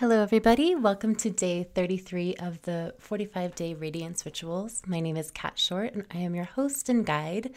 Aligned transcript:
Hello, 0.00 0.22
everybody. 0.22 0.74
Welcome 0.74 1.14
to 1.14 1.30
day 1.30 1.62
33 1.74 2.34
of 2.34 2.60
the 2.62 2.92
45 2.98 3.54
day 3.54 3.72
radiance 3.72 4.26
rituals. 4.26 4.82
My 4.86 5.00
name 5.00 5.16
is 5.16 5.30
Kat 5.30 5.58
Short, 5.58 5.94
and 5.94 6.04
I 6.12 6.18
am 6.18 6.34
your 6.34 6.44
host 6.44 6.90
and 6.90 7.06
guide. 7.06 7.54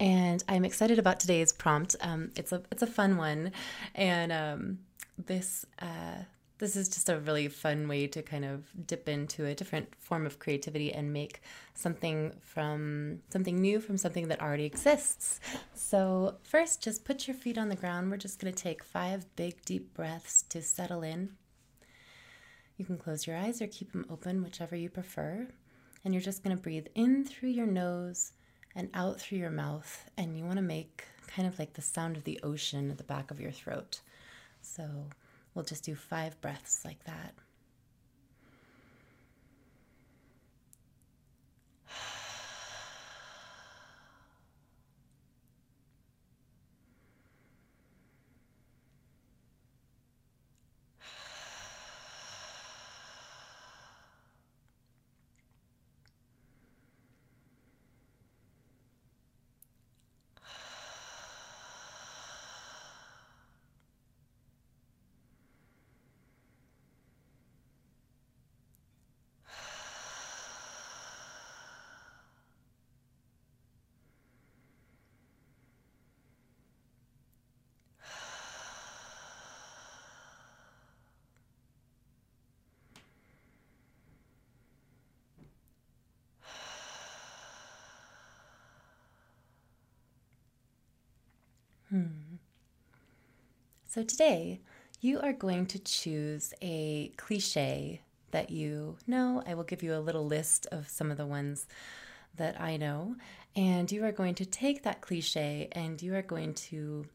And 0.00 0.42
I'm 0.48 0.64
excited 0.64 0.98
about 0.98 1.20
today's 1.20 1.52
prompt. 1.52 1.94
Um, 2.00 2.30
it's 2.36 2.52
a 2.52 2.62
it's 2.72 2.82
a 2.82 2.86
fun 2.86 3.18
one, 3.18 3.52
and 3.94 4.32
um, 4.32 4.78
this 5.18 5.66
uh, 5.78 6.22
this 6.56 6.74
is 6.74 6.88
just 6.88 7.10
a 7.10 7.18
really 7.18 7.48
fun 7.48 7.86
way 7.86 8.06
to 8.06 8.22
kind 8.22 8.46
of 8.46 8.64
dip 8.86 9.06
into 9.06 9.44
a 9.44 9.54
different 9.54 9.94
form 10.00 10.24
of 10.24 10.38
creativity 10.38 10.90
and 10.90 11.12
make 11.12 11.42
something 11.74 12.32
from 12.40 13.18
something 13.28 13.60
new 13.60 13.78
from 13.78 13.98
something 13.98 14.28
that 14.28 14.40
already 14.40 14.64
exists. 14.64 15.38
So 15.74 16.36
first, 16.44 16.82
just 16.82 17.04
put 17.04 17.28
your 17.28 17.36
feet 17.36 17.58
on 17.58 17.68
the 17.68 17.76
ground. 17.76 18.10
We're 18.10 18.16
just 18.16 18.40
going 18.40 18.54
to 18.54 18.62
take 18.62 18.82
five 18.82 19.26
big 19.36 19.62
deep 19.66 19.92
breaths 19.92 20.40
to 20.48 20.62
settle 20.62 21.02
in 21.02 21.36
you 22.76 22.84
can 22.84 22.98
close 22.98 23.26
your 23.26 23.36
eyes 23.36 23.62
or 23.62 23.66
keep 23.66 23.92
them 23.92 24.06
open, 24.10 24.42
whichever 24.42 24.74
you 24.76 24.90
prefer. 24.90 25.46
And 26.04 26.12
you're 26.12 26.20
just 26.20 26.42
going 26.42 26.56
to 26.56 26.62
breathe 26.62 26.86
in 26.94 27.24
through 27.24 27.50
your 27.50 27.66
nose 27.66 28.32
and 28.74 28.90
out 28.94 29.20
through 29.20 29.38
your 29.38 29.50
mouth. 29.50 30.10
And 30.16 30.36
you 30.36 30.44
want 30.44 30.56
to 30.56 30.62
make 30.62 31.04
kind 31.26 31.48
of 31.48 31.58
like 31.58 31.74
the 31.74 31.82
sound 31.82 32.16
of 32.16 32.24
the 32.24 32.40
ocean 32.42 32.90
at 32.90 32.98
the 32.98 33.04
back 33.04 33.30
of 33.30 33.40
your 33.40 33.52
throat. 33.52 34.00
So 34.60 35.06
we'll 35.54 35.64
just 35.64 35.84
do 35.84 35.94
five 35.94 36.40
breaths 36.40 36.84
like 36.84 37.04
that. 37.04 37.34
Hmm. 91.94 92.38
So 93.86 94.02
today, 94.02 94.58
you 95.00 95.20
are 95.20 95.32
going 95.32 95.66
to 95.66 95.78
choose 95.78 96.52
a 96.60 97.12
cliche 97.16 98.00
that 98.32 98.50
you 98.50 98.96
know. 99.06 99.44
I 99.46 99.54
will 99.54 99.62
give 99.62 99.80
you 99.84 99.94
a 99.94 100.02
little 100.02 100.26
list 100.26 100.66
of 100.72 100.88
some 100.88 101.12
of 101.12 101.18
the 101.18 101.24
ones 101.24 101.68
that 102.34 102.60
I 102.60 102.78
know. 102.78 103.14
And 103.54 103.92
you 103.92 104.04
are 104.04 104.10
going 104.10 104.34
to 104.34 104.44
take 104.44 104.82
that 104.82 105.02
cliche 105.02 105.68
and 105.70 106.02
you 106.02 106.16
are 106.16 106.22
going 106.22 106.54
to, 106.54 107.06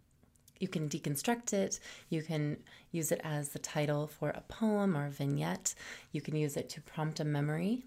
you 0.62 0.70
can 0.70 0.88
deconstruct 0.88 1.52
it. 1.52 1.82
You 2.08 2.22
can 2.22 2.56
use 2.94 3.12
it 3.12 3.20
as 3.22 3.50
the 3.50 3.60
title 3.60 4.08
for 4.08 4.30
a 4.30 4.46
poem 4.48 4.96
or 4.96 5.08
a 5.08 5.12
vignette. 5.12 5.76
You 6.14 6.22
can 6.22 6.38
use 6.38 6.56
it 6.56 6.70
to 6.70 6.82
prompt 6.84 7.20
a 7.20 7.26
memory 7.26 7.84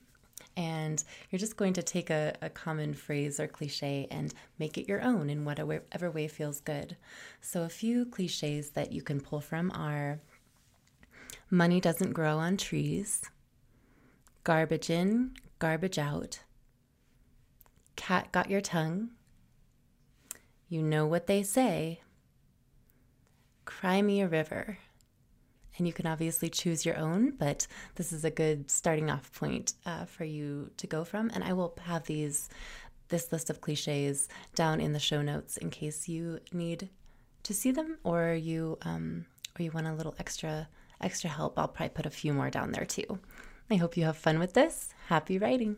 and 0.57 1.03
you're 1.31 1.39
just 1.39 1.57
going 1.57 1.73
to 1.75 1.83
take 1.83 2.11
a, 2.11 2.35
a 2.43 2.51
common 2.51 2.95
phrase 2.95 3.41
or 3.41 3.47
cliche 3.47 4.07
and 4.11 4.35
make 4.59 4.77
it 4.77 4.89
your 4.89 5.03
own 5.03 5.31
in 5.31 5.45
whatever 5.45 6.11
way 6.11 6.29
feels 6.29 6.61
good. 6.61 6.97
So, 7.41 7.63
a 7.63 7.69
few 7.69 8.05
cliches 8.05 8.71
that 8.71 8.93
you 8.93 9.03
can 9.03 9.21
pull 9.21 9.41
from 9.41 9.71
are 9.73 10.21
money 11.51 11.81
doesn't 11.81 12.13
grow 12.13 12.39
on 12.39 12.57
trees, 12.57 13.23
garbage 14.45 14.91
in, 14.91 15.33
garbage 15.59 15.99
out, 15.99 16.41
cat 17.97 18.33
got 18.33 18.51
your 18.51 18.61
tongue, 18.61 19.11
you 20.69 20.83
know 20.83 21.07
what 21.07 21.27
they 21.27 21.43
say, 21.43 22.01
cry 23.65 24.03
me 24.03 24.21
a 24.21 24.29
river 24.29 24.79
and 25.79 25.87
you 25.87 25.93
can 25.93 26.07
obviously 26.07 26.49
choose 26.49 26.85
your 26.85 26.97
own, 26.97 27.33
but 27.39 27.67
this 27.95 28.13
is 28.13 28.25
a 28.25 28.31
good 28.31 28.71
starting 28.71 29.11
off 29.11 29.33
point 29.33 29.75
uh, 29.87 30.05
for 30.05 30.25
you 30.25 30.71
to 30.77 30.87
go 30.87 31.05
from. 31.05 31.31
And 31.35 31.43
I 31.43 31.53
will 31.53 31.75
have 31.85 32.05
these 32.05 32.49
this 33.09 33.31
list 33.31 33.51
of 33.51 33.61
cliches 33.61 34.29
down 34.55 34.81
in 34.81 34.93
the 34.93 34.99
show 34.99 35.21
notes 35.21 35.59
in 35.59 35.69
case 35.71 36.09
you 36.09 36.41
need 36.53 36.89
to 37.43 37.53
see 37.53 37.71
them 37.71 37.99
or 38.05 38.33
you 38.33 38.79
um, 38.83 39.27
or 39.59 39.63
you 39.63 39.71
want 39.71 39.87
a 39.87 39.95
little 39.95 40.15
extra 40.19 40.69
extra 41.01 41.29
help. 41.29 41.59
I'll 41.59 41.69
probably 41.69 41.91
put 41.91 42.07
a 42.07 42.11
few 42.11 42.33
more 42.33 42.51
down 42.51 42.73
there 42.73 42.85
too. 42.85 43.19
I 43.71 43.77
hope 43.77 43.97
you 43.97 44.05
have 44.05 44.17
fun 44.17 44.39
with 44.39 44.55
this. 44.55 44.91
Happy 45.09 45.39
writing. 45.39 45.77